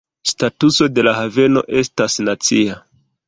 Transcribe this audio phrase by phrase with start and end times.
[0.29, 2.81] Statuso de la haveno estas "nacia".